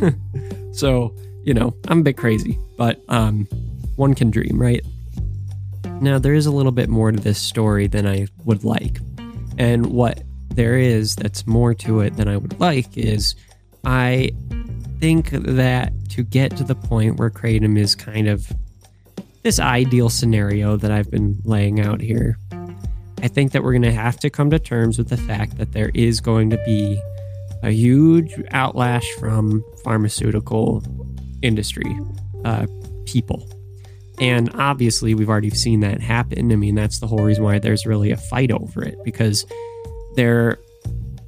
so, 0.72 1.16
you 1.44 1.54
know, 1.54 1.76
I'm 1.88 2.00
a 2.00 2.04
bit 2.04 2.18
crazy, 2.18 2.58
but 2.78 3.02
um, 3.08 3.46
one 3.96 4.16
can 4.16 4.32
dream, 4.32 4.60
right? 4.60 4.84
Now, 6.02 6.20
there 6.20 6.34
is 6.34 6.46
a 6.46 6.52
little 6.52 6.72
bit 6.72 6.90
more 6.90 7.12
to 7.12 7.20
this 7.20 7.42
story 7.42 7.88
than 7.88 8.08
I 8.08 8.28
would 8.44 8.64
like. 8.64 9.00
And 9.58 9.88
what 9.88 10.24
there 10.50 10.78
is 10.78 11.16
that's 11.16 11.46
more 11.46 11.74
to 11.74 12.00
it 12.00 12.18
than 12.18 12.28
I 12.28 12.38
would 12.38 12.60
like 12.60 12.98
is 12.98 13.36
I 13.86 14.32
think 15.00 15.30
that 15.32 15.94
to 16.10 16.24
get 16.24 16.56
to 16.58 16.64
the 16.64 16.76
point 16.76 17.18
where 17.18 17.30
Kratom 17.30 17.78
is 17.78 17.96
kind 17.96 18.28
of 18.28 18.52
this 19.44 19.60
ideal 19.60 20.10
scenario 20.10 20.76
that 20.78 20.92
I've 20.92 21.12
been 21.12 21.40
laying 21.44 21.80
out 21.80 22.02
here, 22.02 22.40
I 23.22 23.28
think 23.28 23.52
that 23.52 23.64
we're 23.64 23.74
going 23.74 23.84
to 23.84 23.92
have 23.92 24.20
to 24.22 24.30
come 24.30 24.50
to 24.50 24.60
terms 24.60 24.98
with 24.98 25.10
the 25.10 25.18
fact 25.18 25.58
that 25.58 25.72
there 25.72 25.92
is 25.94 26.20
going 26.20 26.50
to 26.50 26.58
be 26.66 27.02
a 27.64 27.72
huge 27.72 28.32
outlash 28.54 29.06
from 29.20 29.64
pharmaceutical 29.84 30.84
industry 31.42 31.98
uh, 32.44 32.68
people. 33.06 33.48
And 34.20 34.50
obviously, 34.56 35.14
we've 35.14 35.30
already 35.30 35.50
seen 35.50 35.82
that 35.82 36.02
happen. 36.02 36.52
I 36.52 36.56
mean, 36.56 36.76
that's 36.76 37.00
the 37.00 37.08
whole 37.08 37.20
reason 37.20 37.44
why 37.44 37.60
there's 37.60 37.86
really 37.86 38.12
a 38.12 38.18
fight 38.18 38.52
over 38.52 38.84
it 38.84 38.98
because 39.04 39.46
there, 40.16 40.58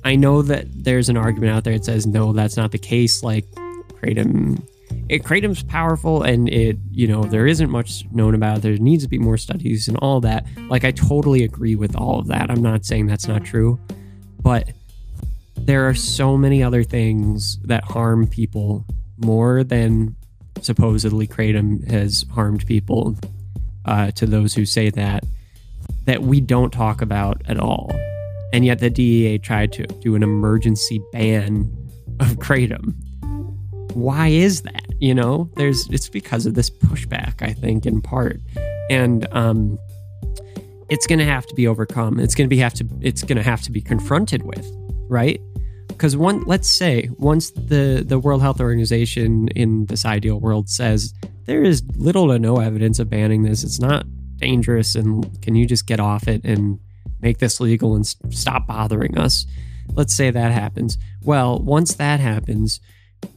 I 0.08 0.16
know 0.16 0.42
that 0.42 0.68
there's 0.72 1.10
an 1.10 1.18
argument 1.18 1.52
out 1.52 1.66
there 1.66 1.74
that 1.74 1.84
says, 1.84 2.08
no, 2.08 2.32
that's 2.32 2.56
not 2.56 2.72
the 2.72 2.78
case. 2.78 3.24
Like, 3.24 3.44
Kratom, 3.92 4.66
it, 5.10 5.24
Kratom's 5.24 5.64
powerful 5.64 6.24
and 6.24 6.48
it, 6.48 6.78
you 6.92 7.10
know, 7.10 7.24
there 7.24 7.46
isn't 7.46 7.70
much 7.70 8.06
known 8.14 8.34
about 8.34 8.60
it. 8.60 8.62
There 8.62 8.78
needs 8.78 9.04
to 9.04 9.10
be 9.10 9.20
more 9.20 9.36
studies 9.36 9.90
and 9.90 9.98
all 9.98 10.22
that. 10.22 10.46
Like, 10.70 10.86
I 10.86 10.92
totally 10.92 11.44
agree 11.44 11.76
with 11.76 11.94
all 11.98 12.20
of 12.20 12.28
that. 12.28 12.50
I'm 12.50 12.62
not 12.62 12.86
saying 12.86 13.08
that's 13.08 13.28
not 13.28 13.44
true, 13.44 13.82
but 14.40 14.70
there 15.58 15.90
are 15.90 15.94
so 15.94 16.38
many 16.38 16.64
other 16.64 16.84
things 16.84 17.60
that 17.66 17.84
harm 17.84 18.28
people 18.28 18.86
more 19.18 19.66
than 19.66 20.16
supposedly 20.62 21.28
kratom 21.28 21.86
has 21.92 22.24
harmed 22.32 22.66
people 22.66 23.18
uh, 23.84 24.12
to 24.12 24.26
those 24.26 24.54
who 24.54 24.66
say 24.66 24.90
that 24.90 25.26
that 26.06 26.22
we 26.22 26.40
don't 26.40 26.72
talk 26.72 27.02
about 27.02 27.42
at 27.48 27.60
all 27.60 27.92
and 28.54 28.66
yet 28.66 28.80
the 28.80 28.89
DEA 28.89 29.38
tried 29.39 29.72
to 29.74 29.86
do 29.86 30.16
an 30.16 30.24
emergency 30.24 31.01
ban 31.12 31.72
of 32.20 32.27
kratom. 32.38 32.96
Why 33.94 34.27
is 34.27 34.62
that? 34.63 34.84
You 35.00 35.13
know 35.13 35.50
there's 35.56 35.88
it's 35.89 36.10
because 36.10 36.48
of 36.48 36.56
this 36.56 36.72
pushback 36.72 37.42
i 37.44 37.54
think 37.54 37.86
in 37.86 38.01
part. 38.01 38.39
And 38.89 39.27
um 39.32 39.77
it's 40.89 41.06
going 41.06 41.20
to 41.20 41.25
have 41.25 41.46
to 41.48 41.54
be 41.54 41.68
overcome. 41.68 42.18
It's 42.18 42.34
going 42.34 42.48
to 42.48 42.50
be 42.50 42.60
have 42.60 42.74
to 42.75 42.88
it's 43.01 43.22
going 43.22 43.38
to 43.38 43.44
have 43.44 43.62
to 43.63 43.72
be 43.72 43.82
confronted 43.82 44.44
with 44.44 44.66
right? 45.08 45.42
Because 45.88 46.16
one 46.16 46.44
let's 46.44 46.70
say 46.70 47.10
once 47.18 47.51
the 47.51 48.04
the 48.06 48.20
world 48.20 48.42
health 48.42 48.60
organization 48.60 49.48
in 49.50 49.86
this 49.88 50.06
ideal 50.06 50.39
world 50.39 50.70
says 50.70 51.13
there 51.46 51.63
is 51.63 51.82
little 51.96 52.27
to 52.27 52.38
no 52.38 52.60
evidence 52.60 53.00
of 53.00 53.10
banning 53.10 53.44
this 53.44 53.63
it's 53.63 53.80
not 53.80 54.06
dangerous 54.38 54.96
and 54.96 55.42
can 55.42 55.56
you 55.56 55.66
just 55.66 55.88
get 55.88 56.00
off 56.00 56.27
it 56.27 56.44
and 56.44 56.80
make 57.22 57.40
this 57.40 57.60
legal 57.60 57.96
and 57.96 58.08
stop 58.30 58.68
bothering 58.68 59.18
us 59.18 59.46
let's 59.94 60.14
say 60.14 60.30
that 60.30 60.52
happens 60.52 60.98
well 61.24 61.60
once 61.60 61.96
that 61.96 62.20
happens 62.20 62.80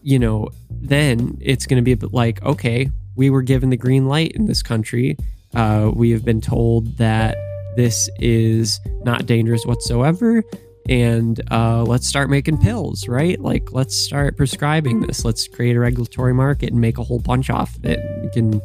you 0.02 0.18
know 0.18 0.48
then 0.70 1.36
it's 1.40 1.66
going 1.66 1.76
to 1.76 1.82
be 1.82 1.92
a 1.92 1.96
bit 1.96 2.12
like 2.12 2.42
okay 2.42 2.90
we 3.16 3.30
were 3.30 3.42
given 3.42 3.70
the 3.70 3.76
green 3.76 4.06
light 4.06 4.32
in 4.32 4.46
this 4.46 4.62
country 4.62 5.16
uh, 5.54 5.90
we 5.94 6.10
have 6.10 6.24
been 6.24 6.40
told 6.40 6.96
that 6.98 7.36
this 7.76 8.08
is 8.18 8.80
not 9.04 9.26
dangerous 9.26 9.64
whatsoever 9.64 10.42
and 10.88 11.40
uh, 11.52 11.84
let's 11.84 12.08
start 12.08 12.30
making 12.30 12.58
pills, 12.58 13.06
right? 13.06 13.40
Like, 13.40 13.72
let's 13.72 13.94
start 13.94 14.36
prescribing 14.36 15.00
this. 15.00 15.24
Let's 15.24 15.46
create 15.46 15.76
a 15.76 15.80
regulatory 15.80 16.34
market 16.34 16.72
and 16.72 16.80
make 16.80 16.98
a 16.98 17.04
whole 17.04 17.20
bunch 17.20 17.48
off 17.48 17.76
of 17.76 17.84
it. 17.84 18.00
We 18.22 18.30
can, 18.30 18.60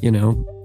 you 0.00 0.10
know, 0.10 0.59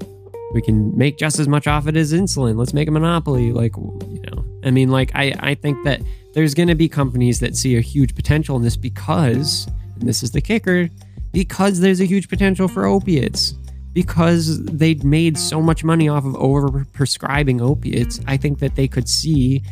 we 0.54 0.62
can 0.62 0.98
make 0.98 1.18
just 1.18 1.40
as 1.40 1.48
much 1.48 1.68
off 1.68 1.88
it 1.88 1.98
as 1.98 2.14
insulin. 2.14 2.58
Let's 2.58 2.74
make 2.74 2.88
a 2.88 2.92
monopoly. 2.92 3.52
Like, 3.52 3.76
you 3.76 4.22
know, 4.32 4.46
I 4.64 4.72
mean, 4.72 4.90
like, 4.90 5.12
I, 5.14 5.34
I 5.40 5.56
think 5.56 5.84
that 5.84 6.02
there's 6.34 6.54
going 6.54 6.70
to 6.70 6.76
be 6.76 6.90
companies 6.90 7.40
that 7.40 7.56
see 7.56 7.78
a 7.78 7.82
huge 7.82 8.16
potential 8.16 8.56
in 8.56 8.64
this 8.64 8.78
because, 8.78 9.68
and 10.00 10.08
this 10.08 10.24
is 10.24 10.32
the 10.32 10.42
kicker, 10.42 10.90
because 11.32 11.80
there's 11.80 12.02
a 12.02 12.06
huge 12.06 12.30
potential 12.30 12.68
for 12.68 12.86
opiates. 12.86 13.54
Because 13.94 14.62
they'd 14.66 15.06
made 15.06 15.38
so 15.38 15.62
much 15.62 15.86
money 15.86 16.10
off 16.10 16.26
of 16.26 16.36
over 16.36 16.86
prescribing 16.92 17.62
opiates, 17.62 18.20
I 18.28 18.36
think 18.36 18.60
that 18.60 18.76
they 18.76 18.90
could 18.90 19.08
see 19.08 19.64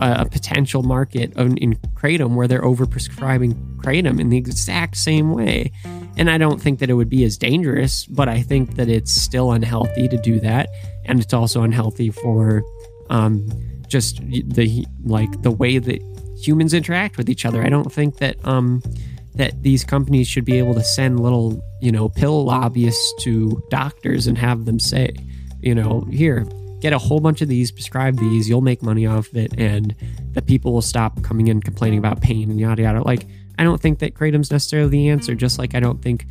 a, 0.00 0.26
potential 0.26 0.82
market 0.82 1.32
in 1.36 1.76
kratom 1.94 2.34
where 2.34 2.48
they're 2.48 2.64
over 2.64 2.86
prescribing 2.86 3.54
kratom 3.76 4.20
in 4.20 4.30
the 4.30 4.36
exact 4.36 4.96
same 4.96 5.32
way. 5.32 5.70
And 6.18 6.28
I 6.28 6.36
don't 6.36 6.60
think 6.60 6.80
that 6.80 6.90
it 6.90 6.94
would 6.94 7.08
be 7.08 7.24
as 7.24 7.38
dangerous, 7.38 8.04
but 8.06 8.28
I 8.28 8.42
think 8.42 8.74
that 8.74 8.88
it's 8.88 9.12
still 9.12 9.52
unhealthy 9.52 10.08
to 10.08 10.16
do 10.18 10.40
that, 10.40 10.68
and 11.04 11.20
it's 11.20 11.32
also 11.32 11.62
unhealthy 11.62 12.10
for 12.10 12.62
um, 13.08 13.48
just 13.86 14.20
the 14.20 14.84
like 15.04 15.42
the 15.42 15.50
way 15.50 15.78
that 15.78 16.02
humans 16.42 16.74
interact 16.74 17.16
with 17.16 17.30
each 17.30 17.46
other. 17.46 17.62
I 17.62 17.68
don't 17.68 17.92
think 17.92 18.18
that 18.18 18.36
um, 18.44 18.82
that 19.36 19.62
these 19.62 19.84
companies 19.84 20.26
should 20.26 20.44
be 20.44 20.58
able 20.58 20.74
to 20.74 20.82
send 20.82 21.20
little 21.20 21.62
you 21.80 21.92
know 21.92 22.08
pill 22.08 22.44
lobbyists 22.44 23.14
to 23.22 23.62
doctors 23.70 24.26
and 24.26 24.36
have 24.36 24.64
them 24.64 24.80
say, 24.80 25.14
you 25.60 25.74
know, 25.74 26.00
here 26.10 26.46
get 26.80 26.92
a 26.92 26.98
whole 26.98 27.20
bunch 27.20 27.42
of 27.42 27.48
these, 27.48 27.70
prescribe 27.70 28.18
these, 28.18 28.48
you'll 28.48 28.60
make 28.60 28.82
money 28.82 29.06
off 29.06 29.28
of 29.28 29.36
it, 29.36 29.52
and 29.58 29.94
the 30.32 30.42
people 30.42 30.72
will 30.72 30.82
stop 30.82 31.22
coming 31.22 31.48
in 31.48 31.60
complaining 31.60 31.98
about 31.98 32.20
pain 32.20 32.50
and 32.50 32.60
yada 32.60 32.82
yada. 32.82 33.02
Like, 33.02 33.26
I 33.58 33.64
don't 33.64 33.80
think 33.80 33.98
that 33.98 34.14
kratom's 34.14 34.50
necessarily 34.50 34.90
the 34.90 35.08
answer, 35.08 35.34
just 35.34 35.58
like 35.58 35.74
I 35.74 35.80
don't 35.80 36.00
think 36.00 36.26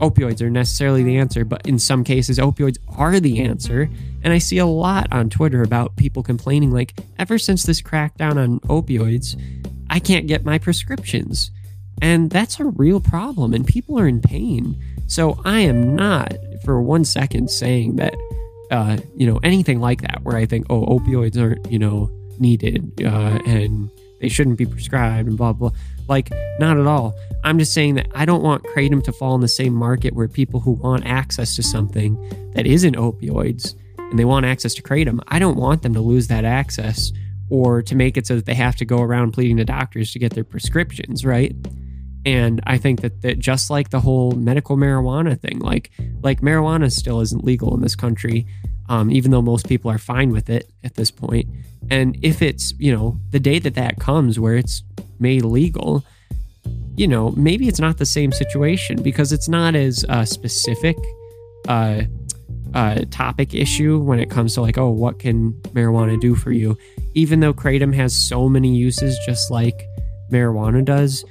opioids 0.00 0.40
are 0.40 0.50
necessarily 0.50 1.02
the 1.02 1.18
answer, 1.18 1.44
but 1.44 1.66
in 1.66 1.78
some 1.78 2.02
cases, 2.02 2.38
opioids 2.38 2.78
are 2.96 3.20
the 3.20 3.40
answer. 3.40 3.88
And 4.22 4.32
I 4.32 4.38
see 4.38 4.58
a 4.58 4.66
lot 4.66 5.12
on 5.12 5.30
Twitter 5.30 5.62
about 5.62 5.96
people 5.96 6.22
complaining, 6.22 6.72
like, 6.72 6.94
ever 7.18 7.38
since 7.38 7.62
this 7.62 7.82
crackdown 7.82 8.36
on 8.36 8.60
opioids, 8.60 9.40
I 9.90 10.00
can't 10.00 10.26
get 10.26 10.44
my 10.44 10.58
prescriptions. 10.58 11.50
And 12.00 12.30
that's 12.30 12.58
a 12.58 12.64
real 12.64 13.00
problem, 13.00 13.54
and 13.54 13.66
people 13.66 13.98
are 13.98 14.08
in 14.08 14.20
pain. 14.20 14.82
So 15.06 15.40
I 15.44 15.60
am 15.60 15.94
not 15.94 16.32
for 16.64 16.80
one 16.80 17.04
second 17.04 17.50
saying 17.50 17.96
that 17.96 18.14
uh, 18.72 18.96
you 19.14 19.26
know, 19.26 19.38
anything 19.42 19.80
like 19.80 20.00
that, 20.00 20.20
where 20.22 20.36
I 20.36 20.46
think, 20.46 20.66
oh, 20.70 20.86
opioids 20.86 21.38
aren't, 21.38 21.70
you 21.70 21.78
know, 21.78 22.10
needed 22.38 23.02
uh, 23.04 23.38
and 23.46 23.90
they 24.22 24.28
shouldn't 24.28 24.56
be 24.56 24.64
prescribed 24.64 25.28
and 25.28 25.36
blah, 25.36 25.52
blah. 25.52 25.72
Like, 26.08 26.30
not 26.58 26.78
at 26.78 26.86
all. 26.86 27.14
I'm 27.44 27.58
just 27.58 27.74
saying 27.74 27.96
that 27.96 28.06
I 28.14 28.24
don't 28.24 28.42
want 28.42 28.62
Kratom 28.62 29.02
to 29.04 29.12
fall 29.12 29.34
in 29.34 29.40
the 29.40 29.48
same 29.48 29.74
market 29.74 30.14
where 30.14 30.28
people 30.28 30.60
who 30.60 30.72
want 30.72 31.04
access 31.04 31.56
to 31.56 31.62
something 31.62 32.16
that 32.54 32.64
isn't 32.64 32.96
opioids 32.96 33.74
and 33.98 34.18
they 34.18 34.24
want 34.24 34.46
access 34.46 34.74
to 34.74 34.82
Kratom, 34.82 35.20
I 35.28 35.40
don't 35.40 35.56
want 35.56 35.82
them 35.82 35.92
to 35.94 36.00
lose 36.00 36.28
that 36.28 36.44
access 36.44 37.12
or 37.50 37.82
to 37.82 37.96
make 37.96 38.16
it 38.16 38.26
so 38.26 38.36
that 38.36 38.46
they 38.46 38.54
have 38.54 38.76
to 38.76 38.84
go 38.84 39.02
around 39.02 39.32
pleading 39.32 39.56
to 39.56 39.64
doctors 39.64 40.12
to 40.12 40.20
get 40.20 40.34
their 40.34 40.44
prescriptions, 40.44 41.24
right? 41.24 41.54
And 42.24 42.60
I 42.64 42.78
think 42.78 43.00
that, 43.00 43.22
that 43.22 43.40
just 43.40 43.70
like 43.70 43.90
the 43.90 44.00
whole 44.00 44.30
medical 44.32 44.76
marijuana 44.76 45.38
thing, 45.38 45.58
like 45.58 45.90
like 46.22 46.40
marijuana 46.40 46.92
still 46.92 47.20
isn't 47.20 47.44
legal 47.44 47.74
in 47.74 47.80
this 47.80 47.96
country, 47.96 48.46
um, 48.88 49.10
even 49.10 49.32
though 49.32 49.42
most 49.42 49.66
people 49.66 49.90
are 49.90 49.98
fine 49.98 50.30
with 50.30 50.48
it 50.48 50.70
at 50.84 50.94
this 50.94 51.10
point. 51.10 51.48
And 51.92 52.16
if 52.22 52.40
it's 52.40 52.72
you 52.78 52.90
know 52.90 53.20
the 53.32 53.38
day 53.38 53.58
that 53.58 53.74
that 53.74 53.98
comes 53.98 54.40
where 54.40 54.56
it's 54.56 54.82
made 55.20 55.44
legal, 55.44 56.02
you 56.96 57.06
know 57.06 57.32
maybe 57.32 57.68
it's 57.68 57.80
not 57.80 57.98
the 57.98 58.06
same 58.06 58.32
situation 58.32 59.02
because 59.02 59.30
it's 59.30 59.46
not 59.46 59.74
as 59.74 60.02
uh, 60.08 60.24
specific 60.24 60.96
uh, 61.68 62.04
uh, 62.72 63.00
topic 63.10 63.54
issue 63.54 63.98
when 63.98 64.18
it 64.18 64.30
comes 64.30 64.54
to 64.54 64.62
like 64.62 64.78
oh 64.78 64.88
what 64.88 65.18
can 65.18 65.52
marijuana 65.74 66.18
do 66.18 66.34
for 66.34 66.50
you, 66.50 66.78
even 67.12 67.40
though 67.40 67.52
kratom 67.52 67.94
has 67.94 68.16
so 68.16 68.48
many 68.48 68.74
uses 68.74 69.18
just 69.26 69.50
like 69.50 69.86
marijuana 70.30 70.82
does 70.82 71.26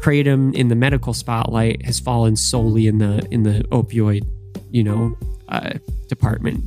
kratom 0.00 0.54
in 0.54 0.68
the 0.68 0.74
medical 0.74 1.12
spotlight 1.12 1.84
has 1.84 2.00
fallen 2.00 2.36
solely 2.36 2.86
in 2.86 2.96
the 2.96 3.22
in 3.30 3.42
the 3.42 3.62
opioid, 3.70 4.26
you 4.70 4.82
know, 4.82 5.14
uh, 5.50 5.74
department. 6.08 6.64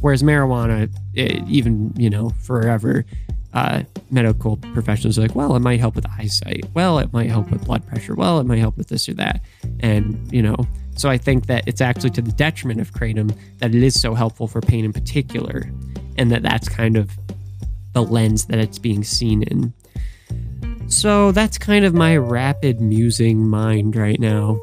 Whereas 0.00 0.22
marijuana, 0.22 0.90
it, 1.14 1.42
even 1.48 1.92
you 1.96 2.10
know, 2.10 2.30
forever, 2.42 3.04
uh, 3.52 3.82
medical 4.10 4.56
professionals 4.56 5.18
are 5.18 5.22
like, 5.22 5.34
well, 5.34 5.56
it 5.56 5.60
might 5.60 5.80
help 5.80 5.96
with 5.96 6.06
eyesight. 6.18 6.64
Well, 6.74 6.98
it 6.98 7.12
might 7.12 7.28
help 7.28 7.50
with 7.50 7.64
blood 7.64 7.86
pressure. 7.86 8.14
Well, 8.14 8.38
it 8.38 8.44
might 8.44 8.58
help 8.58 8.76
with 8.76 8.88
this 8.88 9.08
or 9.08 9.14
that. 9.14 9.42
And 9.80 10.32
you 10.32 10.42
know, 10.42 10.56
so 10.96 11.08
I 11.08 11.18
think 11.18 11.46
that 11.46 11.66
it's 11.66 11.80
actually 11.80 12.10
to 12.10 12.22
the 12.22 12.32
detriment 12.32 12.80
of 12.80 12.92
kratom 12.92 13.36
that 13.58 13.74
it 13.74 13.82
is 13.82 14.00
so 14.00 14.14
helpful 14.14 14.46
for 14.46 14.60
pain 14.60 14.84
in 14.84 14.92
particular, 14.92 15.70
and 16.16 16.30
that 16.30 16.42
that's 16.42 16.68
kind 16.68 16.96
of 16.96 17.10
the 17.92 18.02
lens 18.02 18.46
that 18.46 18.58
it's 18.58 18.78
being 18.78 19.02
seen 19.02 19.42
in. 19.44 19.72
So 20.88 21.32
that's 21.32 21.56
kind 21.56 21.84
of 21.84 21.94
my 21.94 22.16
rapid 22.16 22.80
musing 22.80 23.48
mind 23.48 23.96
right 23.96 24.18
now. 24.18 24.60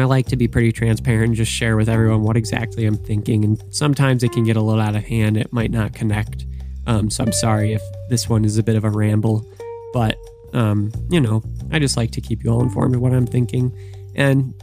I 0.00 0.04
like 0.04 0.26
to 0.26 0.36
be 0.36 0.48
pretty 0.48 0.72
transparent 0.72 1.28
and 1.28 1.34
just 1.34 1.52
share 1.52 1.76
with 1.76 1.88
everyone 1.88 2.22
what 2.22 2.36
exactly 2.36 2.86
I'm 2.86 2.96
thinking. 2.96 3.44
And 3.44 3.62
sometimes 3.70 4.22
it 4.22 4.32
can 4.32 4.44
get 4.44 4.56
a 4.56 4.60
little 4.60 4.80
out 4.80 4.96
of 4.96 5.04
hand. 5.04 5.36
It 5.36 5.52
might 5.52 5.70
not 5.70 5.94
connect. 5.94 6.46
Um, 6.86 7.10
so 7.10 7.24
I'm 7.24 7.32
sorry 7.32 7.72
if 7.72 7.82
this 8.08 8.28
one 8.28 8.44
is 8.44 8.58
a 8.58 8.62
bit 8.62 8.76
of 8.76 8.84
a 8.84 8.90
ramble. 8.90 9.46
But, 9.92 10.16
um, 10.52 10.92
you 11.10 11.20
know, 11.20 11.42
I 11.70 11.78
just 11.78 11.96
like 11.96 12.10
to 12.12 12.20
keep 12.20 12.44
you 12.44 12.50
all 12.50 12.62
informed 12.62 12.94
of 12.94 13.00
what 13.00 13.12
I'm 13.12 13.26
thinking 13.26 13.72
and 14.14 14.54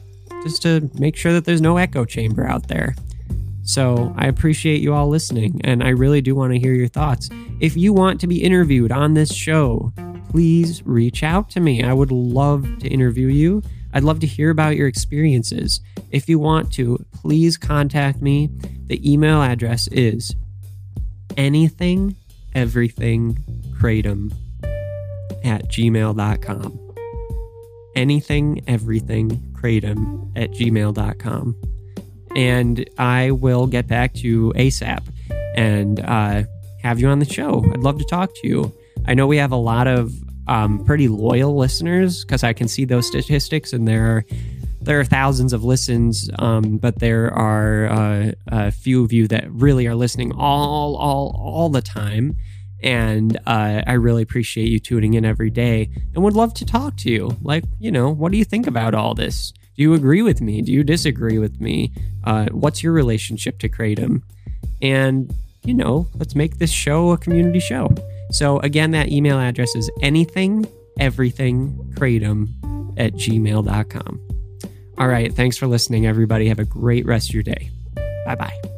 just 0.43 0.61
to 0.63 0.89
make 0.99 1.15
sure 1.15 1.33
that 1.33 1.45
there's 1.45 1.61
no 1.61 1.77
echo 1.77 2.05
chamber 2.05 2.47
out 2.47 2.67
there. 2.67 2.95
So 3.63 4.13
I 4.17 4.27
appreciate 4.27 4.81
you 4.81 4.93
all 4.93 5.07
listening, 5.07 5.61
and 5.63 5.83
I 5.83 5.89
really 5.89 6.19
do 6.19 6.33
want 6.33 6.51
to 6.53 6.59
hear 6.59 6.73
your 6.73 6.87
thoughts. 6.87 7.29
If 7.59 7.77
you 7.77 7.93
want 7.93 8.19
to 8.21 8.27
be 8.27 8.43
interviewed 8.43 8.91
on 8.91 9.13
this 9.13 9.31
show, 9.33 9.93
please 10.29 10.81
reach 10.85 11.21
out 11.23 11.49
to 11.51 11.59
me. 11.59 11.83
I 11.83 11.93
would 11.93 12.11
love 12.11 12.79
to 12.79 12.87
interview 12.87 13.27
you. 13.27 13.61
I'd 13.93 14.03
love 14.03 14.19
to 14.21 14.27
hear 14.27 14.49
about 14.49 14.75
your 14.75 14.87
experiences. 14.87 15.81
If 16.11 16.29
you 16.29 16.39
want 16.39 16.71
to, 16.73 17.03
please 17.13 17.57
contact 17.57 18.21
me. 18.21 18.49
The 18.87 19.11
email 19.11 19.41
address 19.41 19.87
is 19.87 20.35
anything, 21.37 22.15
everything, 22.53 23.37
kratom 23.73 24.33
at 25.43 25.69
gmail.com. 25.69 26.79
Anything, 27.95 28.63
everything, 28.67 29.29
kratom 29.53 30.31
at 30.35 30.51
gmail.com. 30.51 31.55
And 32.35 32.89
I 32.97 33.31
will 33.31 33.67
get 33.67 33.87
back 33.87 34.13
to 34.15 34.27
you 34.27 34.53
ASAP 34.55 35.03
and 35.55 35.99
uh, 35.99 36.43
have 36.81 36.99
you 36.99 37.07
on 37.09 37.19
the 37.19 37.25
show. 37.25 37.65
I'd 37.73 37.79
love 37.79 37.99
to 37.99 38.05
talk 38.05 38.33
to 38.35 38.47
you. 38.47 38.73
I 39.05 39.13
know 39.13 39.27
we 39.27 39.37
have 39.37 39.51
a 39.51 39.57
lot 39.57 39.87
of 39.87 40.13
um, 40.47 40.83
pretty 40.85 41.07
loyal 41.07 41.55
listeners 41.55 42.23
because 42.23 42.43
I 42.43 42.53
can 42.53 42.67
see 42.67 42.85
those 42.85 43.07
statistics, 43.07 43.73
and 43.73 43.87
there 43.87 44.05
are 44.05 44.25
there 44.81 44.99
are 44.99 45.05
thousands 45.05 45.53
of 45.53 45.63
listens, 45.63 46.29
um, 46.39 46.77
but 46.77 46.99
there 46.99 47.31
are 47.33 47.87
uh, 47.87 48.31
a 48.47 48.71
few 48.71 49.03
of 49.03 49.13
you 49.13 49.27
that 49.27 49.51
really 49.51 49.87
are 49.87 49.95
listening 49.95 50.31
all 50.33 50.95
all 50.95 51.39
all 51.39 51.69
the 51.69 51.81
time. 51.81 52.35
And 52.83 53.37
uh, 53.45 53.83
I 53.85 53.93
really 53.93 54.23
appreciate 54.23 54.69
you 54.69 54.79
tuning 54.79 55.13
in 55.13 55.23
every 55.23 55.51
day 55.51 55.91
and 56.15 56.23
would 56.23 56.33
love 56.33 56.53
to 56.55 56.65
talk 56.65 56.97
to 56.97 57.11
you. 57.11 57.37
Like, 57.43 57.63
you 57.79 57.91
know, 57.91 58.09
what 58.09 58.31
do 58.31 58.39
you 58.39 58.43
think 58.43 58.65
about 58.65 58.95
all 58.95 59.13
this? 59.13 59.53
Do 59.75 59.83
you 59.83 59.93
agree 59.93 60.23
with 60.23 60.41
me? 60.41 60.63
Do 60.63 60.71
you 60.71 60.83
disagree 60.83 61.37
with 61.37 61.61
me? 61.61 61.91
Uh, 62.23 62.47
what's 62.51 62.81
your 62.81 62.93
relationship 62.93 63.59
to 63.59 63.69
Kratom? 63.69 64.23
And, 64.81 65.31
you 65.63 65.75
know, 65.75 66.07
let's 66.15 66.35
make 66.35 66.57
this 66.57 66.71
show 66.71 67.11
a 67.11 67.17
community 67.17 67.59
show. 67.59 67.89
So, 68.31 68.59
again, 68.59 68.91
that 68.91 69.09
email 69.09 69.39
address 69.39 69.75
is 69.75 69.89
anything, 70.01 70.65
everything, 70.99 71.71
kratom 71.95 72.49
at 72.97 73.13
gmail.com. 73.13 74.19
All 74.97 75.07
right. 75.07 75.33
Thanks 75.33 75.57
for 75.57 75.67
listening, 75.67 76.05
everybody. 76.05 76.47
Have 76.47 76.59
a 76.59 76.65
great 76.65 77.05
rest 77.05 77.29
of 77.29 77.33
your 77.33 77.43
day. 77.43 77.71
Bye 78.25 78.35
bye. 78.35 78.70